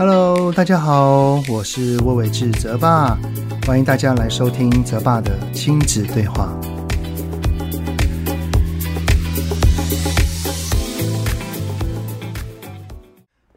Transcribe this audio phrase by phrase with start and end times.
[0.00, 3.18] Hello，大家好，我是魏玮志泽爸，
[3.66, 6.58] 欢迎大家来收听泽爸的亲子对话。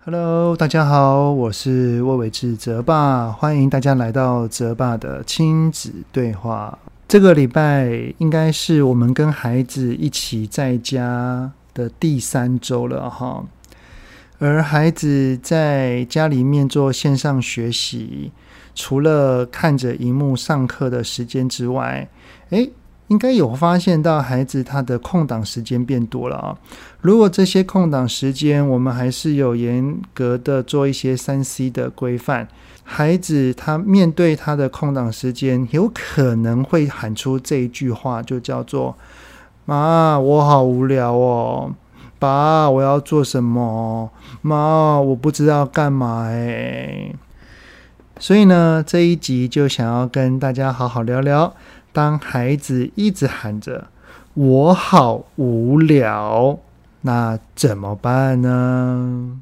[0.03, 6.77] Hello，大家好，我是魏玮志泽爸，欢迎大家来到泽爸的亲子对话。
[7.07, 13.41] 这个礼拜应该是我们跟孩子一起在家的第三周了哈，
[14.45, 18.31] 而孩子在家里面做线上学习，
[18.75, 22.09] 除了看着荧幕上课的时间之外，
[22.49, 22.71] 诶。
[23.09, 26.57] 应该有发现到孩子他的空档时间变多了啊！
[27.01, 32.47] 如果这些空档时间我们还是有严格的做一些三 C 的规范，
[32.83, 38.95] 孩子他面对他的空档时间，有可能会喊出这一句话，就叫做
[39.65, 41.71] “妈，我好无聊哦，
[42.23, 44.09] 爸，我要做什么？
[44.41, 47.13] 妈，我不知道干嘛哎。”
[48.17, 51.53] 所以呢，这一集就想要跟大家好好聊聊。
[51.91, 53.87] 当孩子一直喊着
[54.35, 56.59] “我好无聊”，
[57.03, 59.41] 那怎么办呢？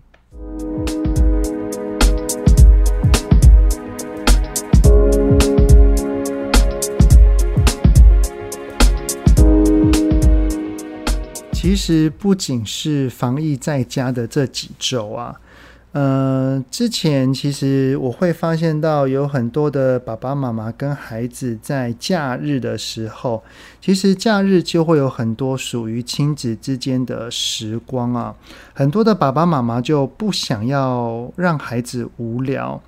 [11.62, 15.40] 其实不仅是防疫在家的这几周啊。
[15.92, 23.44] 呃，之前其实我会发现到有很多的爸爸妈妈跟孩子在假日的时候，
[23.80, 28.36] 其实假日就会有很多属于亲子之间的时光啊。
[28.74, 32.82] 很多的爸爸妈妈就不想要让孩子无聊。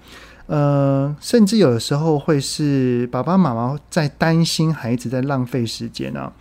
[0.46, 6.32] 呃，甚至有的时候会是爸爸妈妈在担心孩子在浪费时间啊，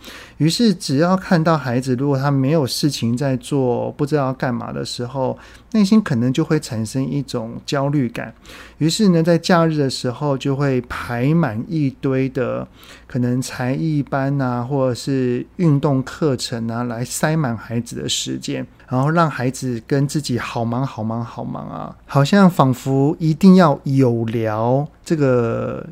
[0.43, 5.37] 于是只要看到孩子，如果他没有事情在做，不知道干嘛的时候，
[5.71, 8.33] 内心可能就会产生一种焦虑感。
[8.77, 12.67] 于是呢，在假日的时候就会排满一堆的
[13.07, 18.67] 可能才艺班啊，或者是运动课程啊，来塞满孩子的时间。
[18.89, 25.87] 然后让孩子跟自己好忙好忙好忙啊，好像仿佛一定要有聊这个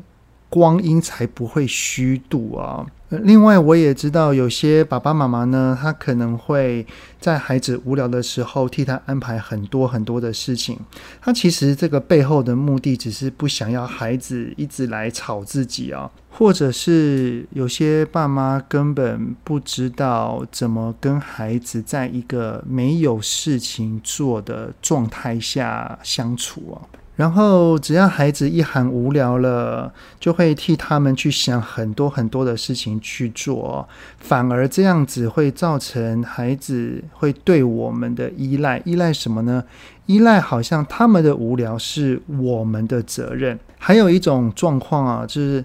[0.52, 2.84] 光阴才不会虚度啊。
[3.08, 6.86] 另外，我也知道有些爸爸妈妈呢，他可能会
[7.18, 10.78] 在孩子无聊的时候替他安排很多很多的事情。
[11.20, 26.76] 他其实这个背后的目的，只是不想要孩子一直来吵自己啊，或者是有些爸妈根本不知道怎么跟孩子在一个没有事情做的状态下相处啊。
[27.14, 33.86] 然后，只要孩子一喊无聊了，就会替他们去想很多很多的事情去做，
[34.18, 38.80] 反而这样子会造成孩子会对我们的依赖。
[38.86, 39.62] 依赖什么呢？
[40.06, 43.58] 依赖好像他们的无聊是我们的责任。
[43.78, 45.62] 还有一种状况啊，就是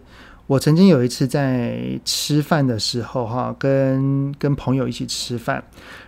[0.48, 5.64] 我曾经有一次在吃饭的时候，哈，跟跟朋友一起吃饭，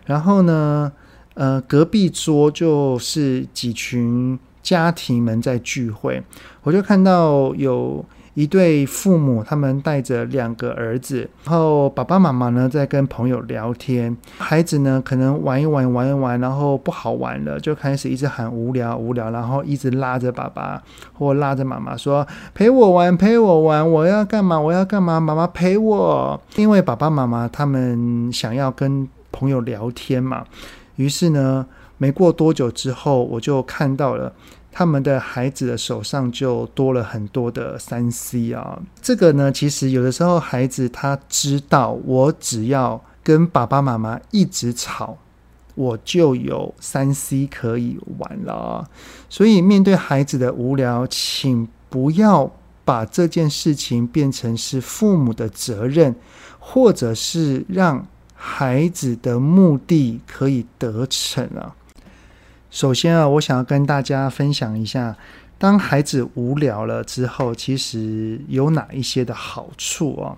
[0.06, 0.92] 然后呢，
[1.36, 4.38] 呃，隔壁桌就是几群。
[4.62, 6.22] 家庭们在聚会，
[6.64, 8.04] 我就看到有
[8.36, 20.82] 一对父母，他们带着两个儿子，然后爸爸妈妈呢在跟朋友聊天，孩子呢可能玩一玩玩一玩，然后不好玩了，就开始一直喊无聊无聊，然后一直拉着爸爸
[21.14, 30.46] 或拉着妈妈说陪我玩陪我玩，我要干嘛我要干嘛，妈妈陪我，因为爸爸妈妈他们想要跟朋友聊天嘛，
[30.96, 31.66] 于是呢
[32.00, 34.34] 没过多久之后，我就看到了。
[34.72, 45.18] 他们的孩子的手上就多了很多的三 C 啊，这个呢，其实有的时候孩子他知道，我只要跟爸爸妈妈一直吵，
[45.74, 48.88] 我就有三 C 可以玩了。
[49.28, 52.52] 所以面对孩子的无聊，请不要
[52.86, 56.16] 把这件事情变成是父母的责任，
[56.60, 58.06] 或者是让
[58.36, 61.76] 孩子的目的可以得逞啊。
[62.72, 65.16] 首先啊，我想要跟大家分享一下，
[65.58, 70.38] 当孩子无聊了之后，其实有哪一些的好处啊？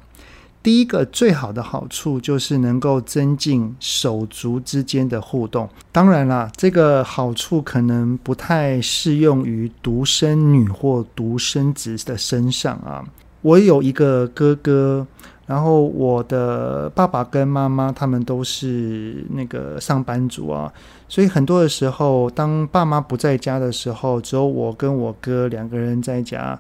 [0.64, 5.68] 第一个最好的好处就是能够增进手足之间的互动。
[5.92, 13.04] 当然啦，这个好处可能不太适用于独生女或独生子的身上啊。
[13.42, 15.06] 我有一个哥哥。
[15.52, 20.72] 然后我的爸爸跟妈妈他们都是那个上班族啊，
[21.10, 26.58] 所以很多的时候，当爸妈不在家的时候，只有我跟我哥两个人在家。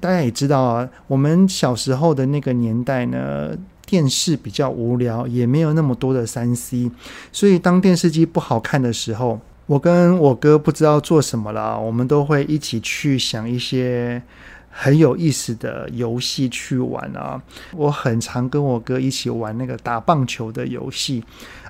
[0.00, 3.50] 大家也知道啊，我们小时候的那个年代呢，
[3.84, 6.90] 电视比较无聊，也没有那么多的三 C，
[7.30, 14.22] 所以当电视机不好看的时候，我跟我哥不知道做什么了，我们都会一起去想一些
[14.72, 17.40] 很有意思的游戏去玩啊。
[17.76, 21.22] 我很常跟我哥一起玩那个打棒球的游戏，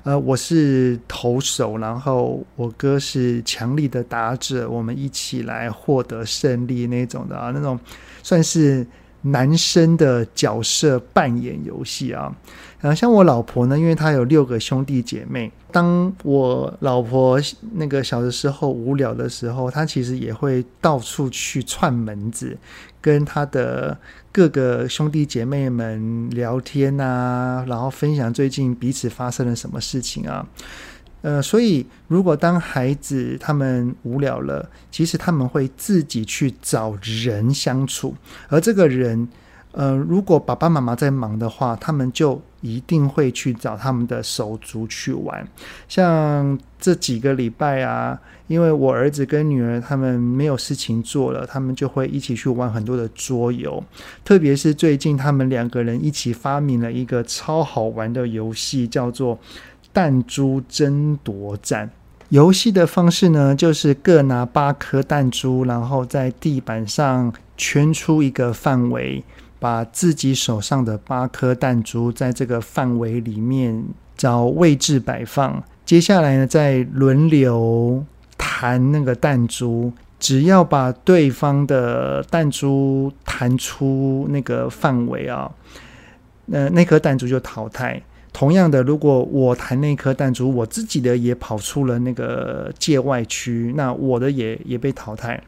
[0.04, 7.78] 呃，我是投手，然后我哥是强力的打者，我们一起来获得胜利那种的啊，那种
[8.22, 8.86] 算是。
[9.22, 12.34] 男生的角色扮演游戏啊，
[12.80, 15.50] 然后像我老婆呢，因为她有六个兄弟姐妹。
[15.70, 17.40] 当我老婆
[17.72, 22.54] 那个小的时候无聊的时候，她其实也会到处去串门子，
[23.00, 23.96] 跟她的
[24.30, 30.46] 各个兄弟姐妹们聊天啊，然后分享最近彼此发生了什么事情啊。
[31.22, 38.14] 呃，所以如果当孩子他们无聊了，其实他们会自己去找人相处，
[38.48, 39.28] 而这个人，
[39.70, 45.46] 呃，如果爸爸妈妈在忙的话，他们就一定会去找他们的手足去玩。
[45.88, 48.18] 像这几个礼拜啊，
[48.48, 53.82] 因为我儿子跟女儿他们没有事情做了，他们就会一起去玩很多的桌游。
[54.24, 59.38] 特别是最近，他们两个人一起发明了一个超好玩的游戏，叫做。
[59.92, 61.90] 弹珠争夺战
[62.30, 69.22] 游戏的方式呢，就是各拿八颗弹珠，然后在地板上圈出一个范围，
[69.58, 73.84] 把自己手上的八颗弹珠在这个范围里面
[74.16, 75.62] 找位置摆放。
[75.84, 78.02] 接下来呢，再轮流
[78.38, 85.50] 弹那个弹珠，只要把对方的弹珠弹出那个范围啊，
[86.46, 88.02] 那那颗弹珠就淘汰。
[88.32, 95.42] 同样的，如果我弹那颗弹珠，我自己的也跑出了那个界外区，那我的也也被淘汰。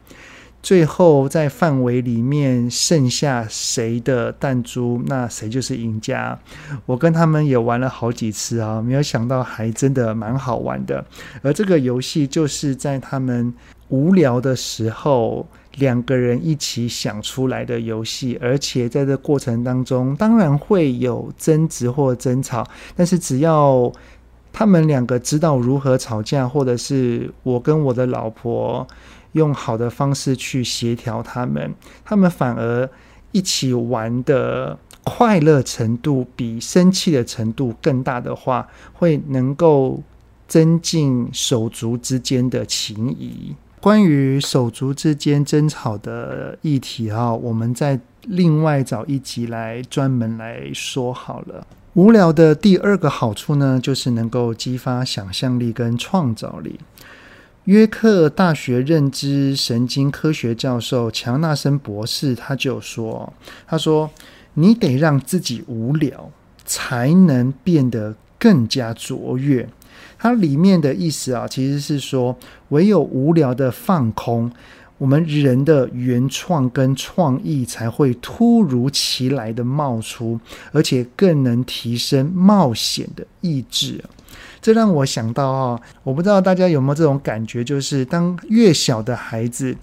[0.61, 6.39] 最后在范围里面剩下谁的弹珠，那谁就是赢家。
[6.85, 11.03] 我跟他们也玩了好几次啊，没有想到还真的蛮好玩的。
[11.41, 13.53] 而这个游戏就是在他们
[13.89, 15.47] 无聊的时候。
[15.77, 23.91] 两个人一起想出来的游戏，而且在这过程当中，当然会有争执或争吵，但是只要
[24.53, 28.87] 他们两个知道如何吵架，或者是我跟我的老婆
[29.33, 31.73] 用好的方式去协调他们，
[32.05, 32.89] 他们反而
[33.33, 40.01] 一起玩的快乐程度比生气的程度更大的话，会能够
[40.47, 43.53] 增进手足之间的情谊。
[43.85, 51.67] 关于手足之间争吵的议题啊，我们再另外找一集来专门来说好了。
[51.93, 56.79] 无聊的第二个好处呢，就是能够激发想象力跟创造力。
[57.65, 63.31] 约克大学认知神经科学教授强纳森博士他就说
[63.69, 64.09] ：“他说，
[64.55, 66.31] 你得让自己无聊，
[66.65, 69.69] 才能变得更加卓越。”
[70.25, 72.35] 它里面的意思啊，其实是说，
[72.69, 74.51] 唯有无聊的放空，
[74.97, 80.39] 我们人的原创跟创意才会突如其来的冒出，
[80.71, 84.03] 而且更能提升冒险的意志。
[84.59, 89.77] 这让我想到啊，我不知道大家有没有这种感觉，就是当越小的孩子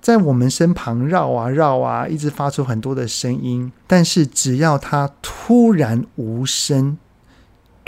[0.00, 6.98] 在我们身旁绕啊绕啊，一直发出很多的声音，但是只要他突然无声。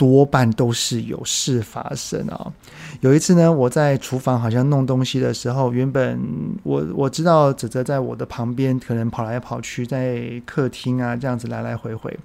[0.03, 2.51] 多半都是有事发生啊！
[2.99, 6.19] 有一次呢，我在厨房好像弄东西的时候，原本
[6.63, 12.19] 我我知道哲哲在我的旁边，可能跑来跑去，在客厅啊这样子来来回回。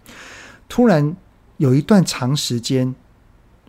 [0.69, 1.17] 突然
[1.59, 2.93] 有一段长时间，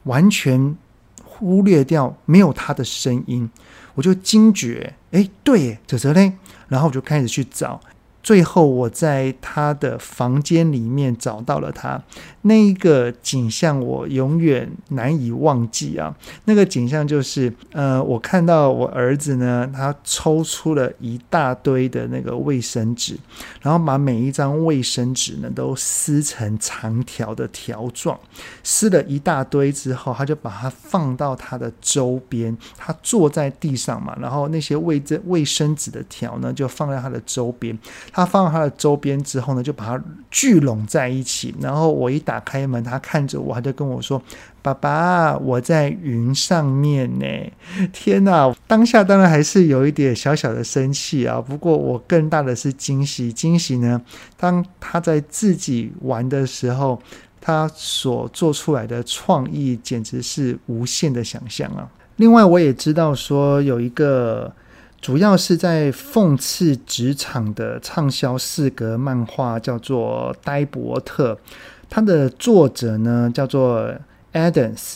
[0.05, 0.75] 完全
[1.23, 3.47] 忽略掉没有他的声音，
[3.93, 6.33] 我就惊觉，哎，对，哲哲嘞，
[6.67, 7.79] 然后我就开始去找。
[8.21, 11.99] 最后，我在他的房间里面找到了他
[12.41, 16.15] 那一个景象，我永远难以忘记啊！
[16.45, 23.17] 那个景象就是，呃，我看到我儿子呢，他抽出了一大堆的那个卫生纸，
[23.61, 28.19] 然后把每一张卫生纸呢都撕成长条的条状，
[28.63, 37.77] 撕了一大堆之后，他就把它放到他的周边，他坐在地上嘛，然后那些卫生卫生纸的条呢就放在他的周边。
[38.19, 41.55] 他放他的周边之后呢，就把它聚拢在一起。
[41.61, 44.21] 然后我一打开门，他看着我，他就跟我说
[44.61, 47.25] ：“爸爸，我在云上面呢。
[47.93, 48.53] ”天哪！
[48.67, 51.39] 当下当然还是有一点小小的生气啊。
[51.39, 54.01] 不过我更大的是惊喜，惊喜呢，
[54.37, 57.01] 当他在自己玩的时候，
[57.39, 61.89] 他所做出来的创意简直是无限的想象啊。
[62.17, 64.51] 另外，我也知道说有一个。
[65.01, 71.33] 主要是在讽刺职场的畅销四格漫画，叫做《呆伯特》，
[71.89, 73.93] 它的作者呢叫做
[74.33, 74.95] Adams。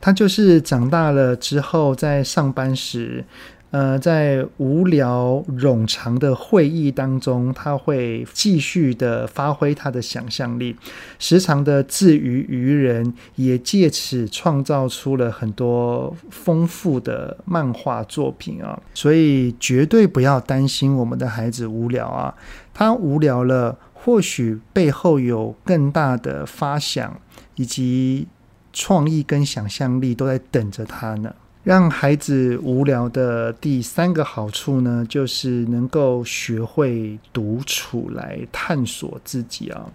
[0.00, 3.24] 他就是长大了之后在上班时。
[3.72, 10.76] 呃，在无聊冗长的会议当中，他会继续的发挥他的想象力，
[11.18, 18.78] 时常的自娱于人，也借此创造出了很多丰富的漫画作品啊。
[18.92, 22.34] 所以绝对不要担心我们的孩子无聊啊，
[22.74, 27.18] 他无聊了，或许背后有更大的发想
[27.54, 28.28] 以及
[28.70, 31.34] 创意跟想象力都在等着他呢。
[31.64, 39.86] 让孩子无聊的第三个好处呢，就是能够学会独处来探索自己啊。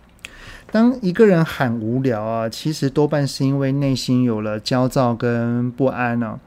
[0.72, 6.40] 当一个人喊无聊啊，其实多半是因为内心有了焦躁跟不安啊。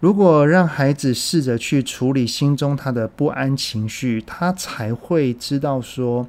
[0.00, 6.26] 如果让孩子试着去处理心中他的不安情绪，他才会知道说，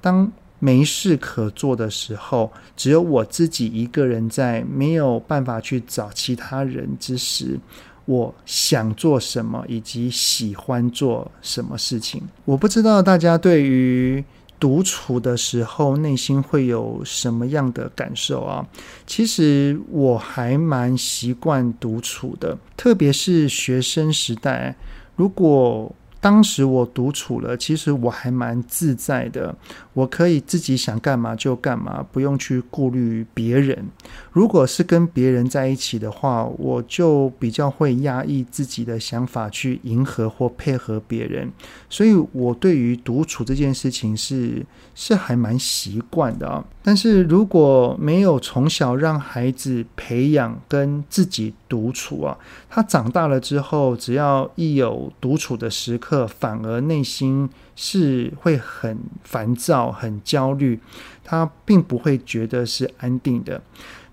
[0.00, 0.30] 当
[0.66, 7.56] 没事可做的时候，只有我自己一个人在，没有办法去找其他人之时，
[8.04, 12.20] 我想做什么以及喜欢做什么事情。
[12.44, 14.24] 我不知道大家对于
[14.58, 18.66] 独处的时候内心会有什么样的感受啊？
[19.06, 24.74] 其实我还蛮习惯独处的，特别是学生时代，
[25.14, 25.94] 如果。
[26.26, 29.54] 当时我独处了，其实我还蛮自在的，
[29.92, 33.86] 我可以自己想干嘛就干嘛，不用去顾虑别人。
[34.32, 41.48] 如果是跟别人在一起的话，我就比较会压抑自己的想法，去迎合或配合别人。
[41.88, 44.66] 所以，我对于独处这件事情是
[44.96, 46.64] 是还蛮习惯的啊。
[46.82, 52.36] 但是如果没有从小让孩子培养跟自己独处啊，
[52.68, 60.78] 他长大了之后，只要一有独处的时刻反而内心是会很烦躁、很焦虑，
[61.24, 63.60] 他并不会觉得是安定的。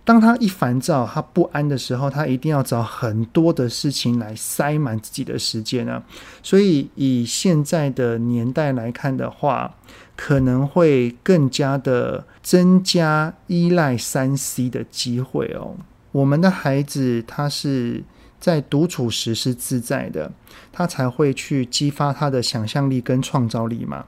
[0.05, 6.03] 当他一烦躁、他不安的时候，他一定要找很多的事情来塞满自己的时间啊。
[6.41, 9.75] 所以以现在的年代来看的话，
[10.17, 15.77] 可能会更加的增加依赖三 C 的机会哦。
[16.11, 18.03] 我们的孩子他是
[18.43, 20.29] 在独处时是自在的，
[20.69, 24.03] 他才会去激发他的想象力跟创造力嘛。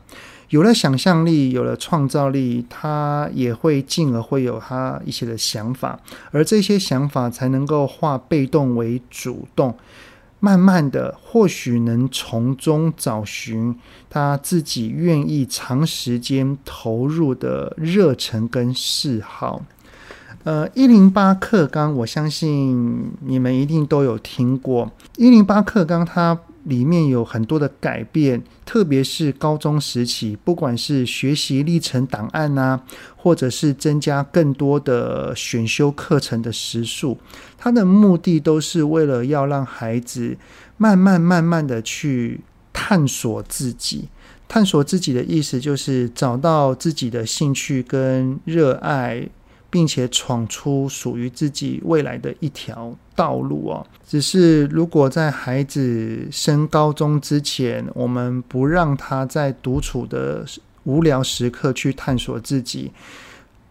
[0.49, 5.97] 有了想象力，有了创造力，他也会进而会有他一些的想法，
[6.31, 9.73] 而这些想法才能够化被动为主动。
[10.41, 13.73] 慢慢的，或许能从中找寻
[14.09, 19.63] 他自己愿意长时间投入的热忱跟嗜好。
[20.43, 24.91] 呃，一零八课纲，我相信你们一定都有听过。
[25.17, 32.79] 一零八课纲它里面有很多的改变，特别是高中时期，不管是学习历程档案呐、
[33.15, 37.17] 或者是增加更多的选修课程的时数，
[37.57, 40.37] 它的目的都是为了要让孩子
[40.77, 44.09] 慢慢慢慢的去探索自己。
[44.47, 49.27] 探索自己的意思就是找到自己的兴趣跟热爱。
[49.75, 53.85] 并且闯出属于自己未来的一条道路哦。
[54.07, 60.45] 只是如果在孩子升高中之前，我们不让他在独处的
[60.85, 62.93] 无聊时刻去探索自己，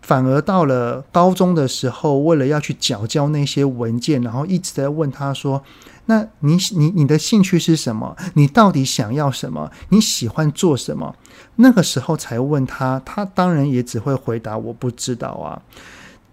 [0.02, 5.62] 反而到了高中的时候，为了要去缴交那些文件，然后一直在问他说。
[6.06, 8.14] 那你你你的兴趣是什么？
[8.34, 9.73] 你到底想要什么？
[9.88, 11.16] 你喜欢做什么？
[11.56, 15.62] 那个时候才问他，他当然也只会回答我不知道啊。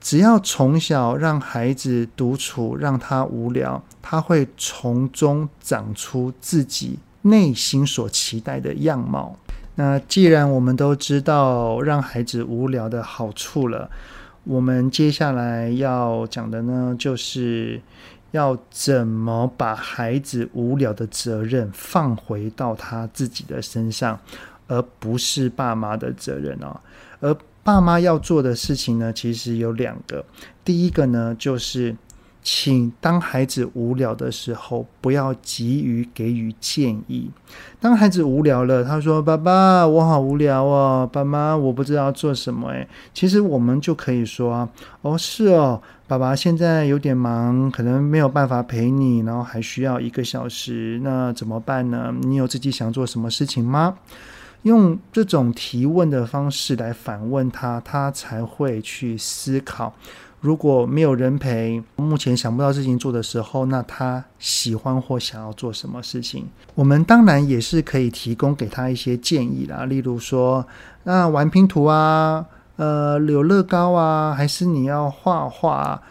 [0.01, 9.37] 只要从小让孩子独处，让他无聊，他会从中长出自己内心所期待的样貌。
[9.75, 13.89] 那既然我们都知道让孩子无聊的好处了，
[14.43, 17.79] 我们接下来要讲的呢，就是。
[18.31, 24.17] 要怎么把孩子无聊的责任放回到他自己的身上，
[24.69, 26.79] 而不是爸妈的责任哦。
[27.19, 30.25] 而爸妈要做的事情呢，其实有两个。
[30.65, 31.95] 第一个呢，就是。
[32.43, 37.29] 请当孩子无聊的时候，不要急于给予建议。
[37.79, 44.67] 当孩子无聊了，他说：“爸爸，我好无聊哦，爸妈，我不知道做什么。”诶，其实我们就可以说
[45.03, 52.11] ：“哦，是哦，爸爸现在有点忙，可能没有办法陪你，然后还需要一个小时，那怎么办呢？
[52.23, 53.97] 你有自己想做什么事情吗？”
[54.63, 59.93] 用这种提问的方式来反问他，他才会去思考。
[60.39, 66.47] 如果没有人陪，目前想不到事情做的时候，那他喜欢或想要做什么事情？
[66.73, 70.65] 我们当然也是可以提供给他一些建议啦，例如说，
[71.03, 72.43] 那玩拼图啊，
[72.77, 76.01] 呃，有乐高啊，还是你要画画？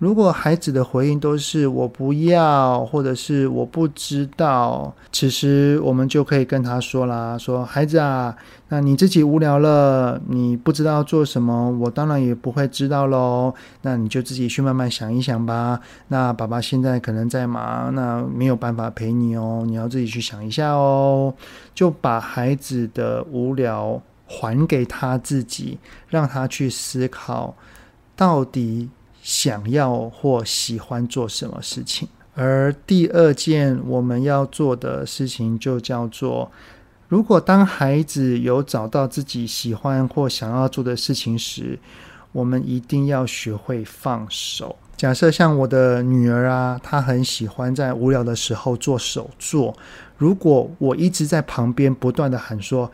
[0.00, 8.34] 如果孩子的回应都是“我不要”或者是“我不知道”，其实我们就可以跟他说啦：“说孩子啊，
[8.68, 13.52] 那你自己无聊了，你不知道做什么，我当然也不会知道喽。
[13.82, 15.78] 那你就自己去慢慢想一想吧。
[16.08, 21.34] 那爸爸现在可能在忙，那没有办法陪你哦，你要自己去想一下哦。
[21.74, 25.78] 就把孩子的无聊还给他自己，
[26.08, 27.54] 让他去思考
[28.16, 28.88] 到底。”
[29.30, 36.50] 想要或喜欢做什么事情，而第二件我们要做的事情就叫做：
[37.06, 41.78] 如果当孩子有找到自己喜欢或想要做的事情时，
[42.32, 44.74] 我们一定要学会放手。
[44.96, 49.72] 假设像我的女儿啊，她很喜欢在无聊的时候做手作。
[50.18, 52.90] 如果我一直在旁边不断地喊说：“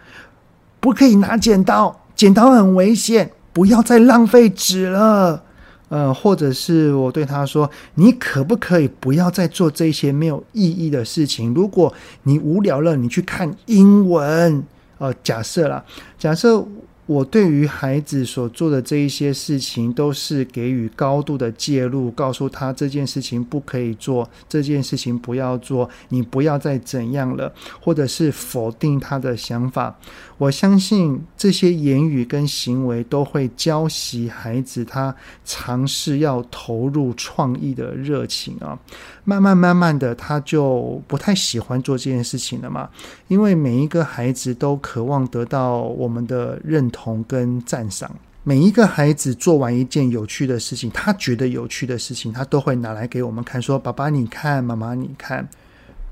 [0.81, 5.45] 不可以拿剪刀，剪刀很危险，不要再浪费纸了。”
[5.89, 11.55] 呃，或者是我对他说：“你可不可以不要再做这些没有意义的事情？
[11.55, 11.93] 如果
[12.25, 14.65] 你无聊了，你去看英文。”
[14.99, 15.85] 呃，假设啦，
[16.19, 16.67] 假设。
[17.07, 29.97] 我对于孩子所做的这一些事情，都是给予高度的介入，告诉他这件事情不可以做，这件事情不要做，你不要再怎样了，或者是否定他的想法。
[30.39, 35.15] 我相信这些言语跟行为都会浇熄孩子他
[35.45, 38.79] 尝试要投入创意的热情啊。
[39.25, 42.89] 慢慢慢慢的，他就不太喜欢做这件事情了嘛。
[43.29, 48.11] 因为每一个孩子都渴望得到我们的认同跟赞赏。
[48.45, 55.49] 每一个孩子做完一件有趣的事情，他觉得有趣的事情，他都会拿来给我们看，说：“爸爸你看，妈妈你看。”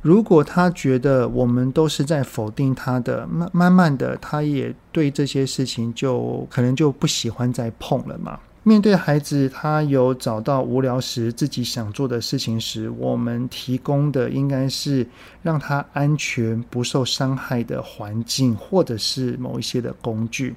[0.04, 8.38] 如果他觉得我们都是在否定他的，慢慢慢的，他也对这些事情就可能就不喜欢再碰了嘛。
[8.64, 15.06] 面对孩子，他有找到无聊时自己想做的事情时，我们提供的应该是
[15.42, 20.54] 让他安全、不受伤害的环境，或者是某一些的工具。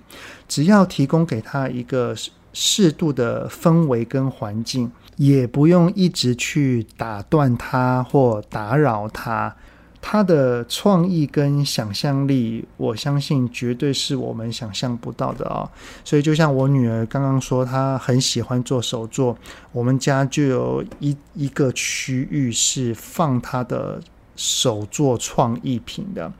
[0.49, 2.13] 只要提供给他一个
[2.51, 9.55] 适度的氛围跟环境，也不用一直去打断他或打扰他。
[9.99, 15.69] 他的创意跟想象力，我相信绝对是我们想象不到的啊！
[16.05, 19.37] 所以，就像我女儿刚刚说，她很喜欢做手作，
[19.73, 23.99] 我们家就有一一个区域是放她的
[24.37, 26.31] 手作创意品的，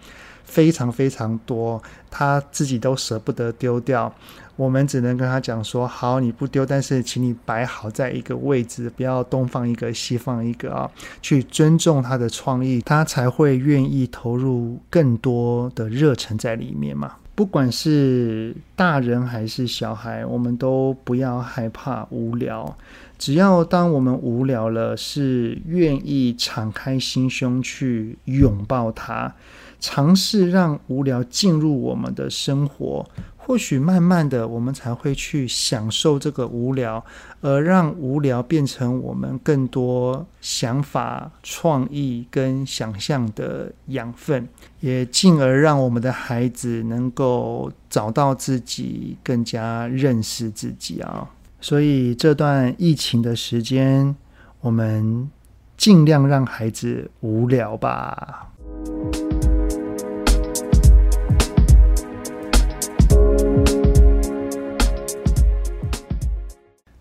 [0.46, 4.14] 非常非常多，她自己都舍不得丢掉。
[4.58, 10.92] 我们只能跟他讲说：好，你不丢，但是请你摆好在一个位置，不要东放一个西放一个啊，
[11.22, 17.14] 去尊重他的创意，他才会愿意投入更多的热忱在里面嘛。
[17.36, 22.76] 不管是大人还是小孩，我们都不要害怕无聊，
[23.20, 29.32] 只要当我们无聊了，是愿意敞开心胸去拥抱它，
[29.80, 33.08] 尝试让无聊进入我们的生活。
[33.48, 37.02] 或许慢慢的，我们才会去享受这个无聊，
[37.40, 44.46] 而让无聊变成我们更多想法、创意跟想象的养分，
[44.82, 51.26] 也进而让我们的孩子能够找到自己，更加认识自己啊。
[51.62, 54.14] 所以这段疫情的时间，
[54.60, 55.32] 我们
[55.78, 58.50] 尽量让孩子无聊吧。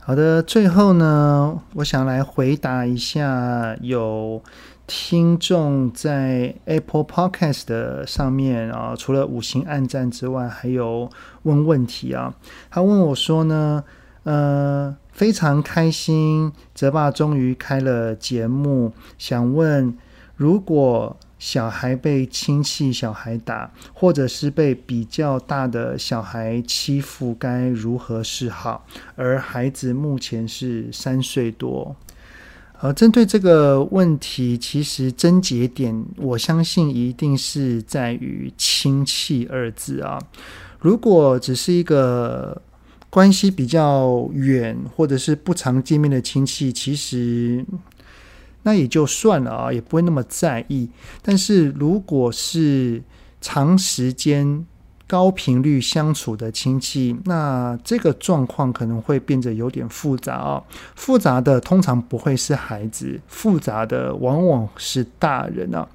[0.06, 4.40] 好的，最后呢，我想来回答一下有
[4.86, 11.10] 听众在 Apple Podcast 的上面啊，除了五星暗赞之外，还有
[11.42, 12.32] 问问题啊。
[12.70, 13.82] 他问我说呢，
[14.22, 19.98] 呃，非常开心，泽爸终于开了节目，想问
[20.36, 21.16] 如果。
[21.38, 28.86] 小孩被亲戚小孩打，或者是被比较大的小孩欺负，该如何是好？
[29.16, 31.94] 而孩子目前是三岁多。
[32.80, 40.18] 呃，针对这个问题，其实症结点，我相信一定是在于“亲戚”二字啊。
[40.78, 42.60] 如果只是一个
[43.10, 47.64] 关系比较远，或者是不常见面的亲戚，其实。
[48.66, 50.90] 那也就算了啊，也不会那么在意。
[51.22, 53.00] 但是如果是
[53.40, 54.66] 长时间
[55.06, 60.60] 高频率相处的亲戚，那这个状况可能会变得有点复杂啊。
[60.96, 65.86] 复杂的通常不会是孩子，复杂的往往是大人啊。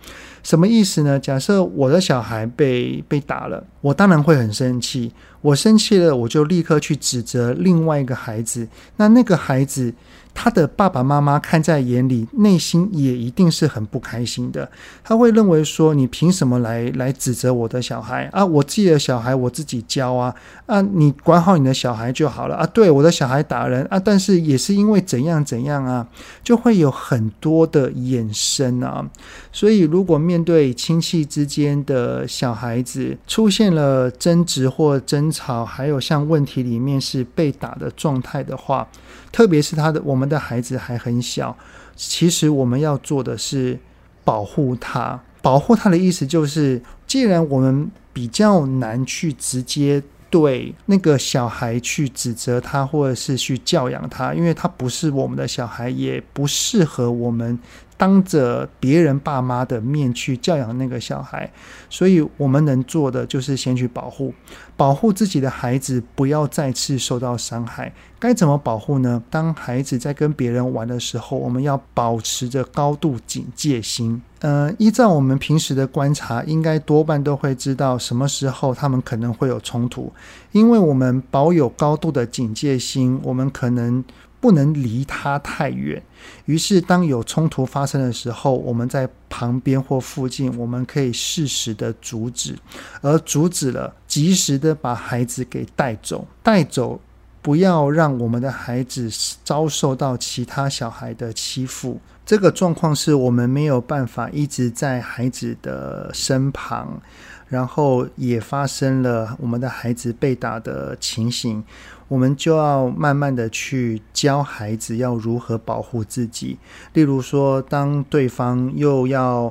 [0.41, 1.19] 什么意思呢？
[1.19, 5.11] 假设我的小孩被被打了，我当然会很生气。
[5.41, 8.67] 我生气了，我就立刻去指责另外一个孩子。
[8.97, 9.93] 那那个孩子。
[10.33, 14.71] 他的爸爸妈妈看在眼里，内心也一定是很不开心的。
[15.03, 18.45] 他会认为说：“你凭什么来来指责我的小孩啊？
[18.45, 20.33] 我自己的小孩我自己教啊
[20.67, 20.81] 啊！
[20.81, 22.65] 你管好你的小孩就好了啊！
[22.67, 26.07] 对，我的小孩打人啊，但是也是因为怎样怎样啊，
[26.41, 29.05] 就会有很多的衍生啊。
[29.51, 38.87] 所以，如果面对亲戚之间的小孩子出现了争执或争吵，还有像问题里面是被打的状态的话，
[39.31, 41.55] 特别是他的我们的孩子还很小，
[41.95, 43.79] 其实我们要做的是
[44.23, 45.19] 保护他。
[45.41, 57.57] 保护他的意思就是，既然我们比较难去直接对那个小孩去指责他，或者是去教养他，因为他不是我们的小孩，也不适合我们。
[58.01, 61.47] 当着别人爸妈的面去教养那个小孩，
[61.87, 64.33] 所以我们能做的就是先去保护，
[64.75, 67.93] 保护自己的孩子，不要再次受到伤害。
[68.17, 69.21] 该怎么保护呢？
[69.29, 74.19] 当孩子在跟别人玩的时候，我们要保持着高度警戒心。
[74.39, 80.11] 呃，依照我们平时的观察，应该多半都会知道什么时候他们可能会有冲突，
[80.53, 84.03] 因为我们保有高度的警戒心，我们可能。
[84.41, 86.01] 不能离他太远，
[86.45, 92.57] 于是当有冲突发生的时候，我们在旁边或附近，我们可以适时的阻止，
[93.01, 96.99] 而阻止了，及时的把孩子给带走，带走，
[97.41, 99.09] 不要让我们的孩子
[99.43, 102.01] 遭受到其他小孩的欺负。
[102.25, 106.99] 这个状况是我们没有办法一直在孩子的身旁，
[107.47, 111.63] 然后也发生了我们的孩子被打的情形。
[112.11, 116.59] 我们就要慢慢的去教孩子要如何保护自己。
[116.91, 119.49] 例如说，当对方又要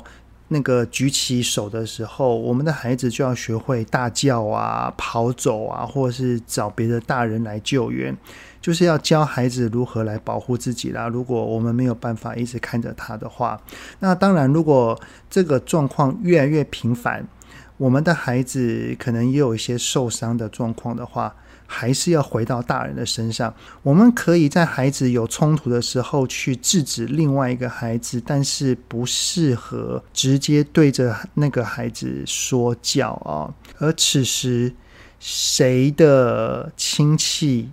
[0.48, 8.14] 那个举起手的时候，我们的孩子就要学会大叫啊、跑走啊，或者是找别的大人来救援，
[8.60, 11.08] 就是要教孩子如何来保护自己啦。
[11.08, 13.58] 如果我们没有办法一直看着他的话，
[14.00, 17.26] 那当然，如果这个状况越来越频繁，
[17.78, 21.34] 我们的孩子可能也有一些受伤的状况的话。
[21.72, 23.54] 还是要回到大人的身上。
[23.84, 33.54] 我们可以在孩子有冲突的时候去制止另外一个孩子，但是不适合直接对着那个孩子说教啊。
[33.78, 34.74] 而此时，
[35.20, 37.70] 谁的亲戚？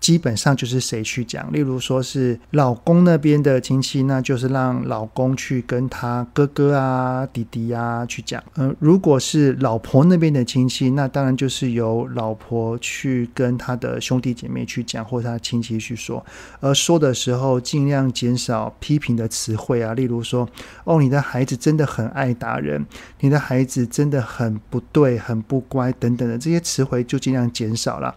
[0.00, 8.42] 基本上就是谁去讲，例如说是老公那边的亲戚，那就是让老公去跟他哥哥啊、弟弟啊去讲。
[8.56, 16.24] 嗯，如果是老婆那边的亲戚，那当然就是由老婆去跟他的兄弟姐妹去讲，或者他亲戚去说。
[16.60, 20.48] 而说的时候，尽量减少批评的词汇啊，例如说
[20.84, 22.86] ：“哦，你的孩子真的很爱打人，
[23.20, 28.14] 你的孩子真的很不对、很不乖等等的这些词汇，就尽量减少了。”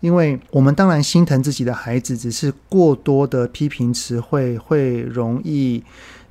[0.00, 5.82] 因为我们当然心疼自己的孩子，只是过多的批评词汇会容易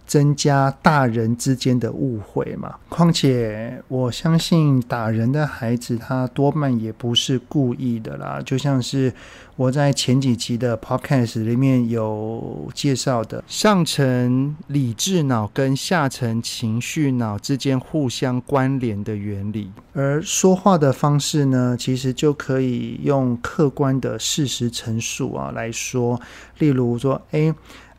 [0.10, 2.76] 增加大人之间的误会嘛。
[2.90, 9.14] 况且我相信打人的孩子他多半也不是故意的啦，就像是。
[9.60, 26.18] 我在前几集的 podcast 里面有介绍的，上层理智脑跟下层情绪脑之间互相关联的原理，而说话的方式呢，其实就可以用客观的事实陈述啊来说，
[26.60, 27.54] 例如说，诶，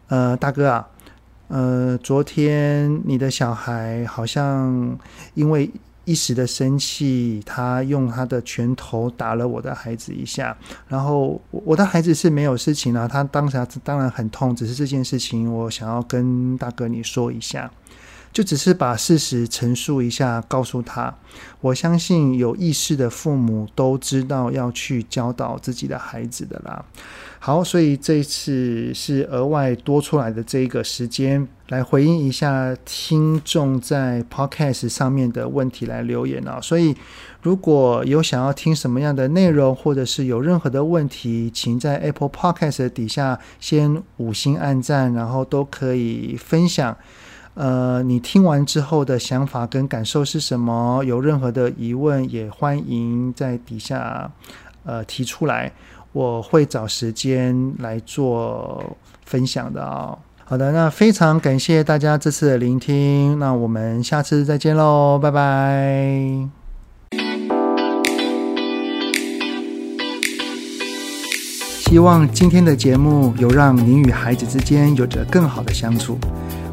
[0.09, 0.89] 呃，大哥啊，
[1.51, 4.99] 呃，昨天你的小孩好像
[5.35, 5.71] 因为。
[6.07, 10.57] 一时的生气，他用他的拳头打了我的孩子一下，
[10.89, 17.71] 然后我的孩子是没有事情啊，他当时当然很痛，只是这件事情我想要跟大哥你说一下。
[18.33, 21.15] 就只是把事实陈述一下，告诉他。
[21.61, 26.85] 我相信有意识的父母都知道要去教导自己的孩子的啦。
[27.39, 36.61] 好，所以这一次是额外多出来的这一个时间，来回应一下听众在 Podcast 上面的问题来留言啊。
[36.61, 36.95] 所以
[37.43, 46.97] 如果有想要听什么样的内容，或者是有任何的问题，请在 Apple Podcast 底下先五星按赞，然后都可以分享。
[47.61, 51.05] 呃，你听完之后的想法跟感受是什么？
[51.05, 54.31] 有任何的疑问，也欢迎在底下
[54.83, 55.71] 呃提出来，
[56.13, 58.97] 我会找时间来做
[59.27, 60.19] 分享的啊、哦。
[60.47, 66.49] 好的，那非常感谢大家这次的聆听，那我们下次再见喽，拜拜。
[71.81, 76.17] 希望今天的节目有让您与孩子之间有着更好的相处。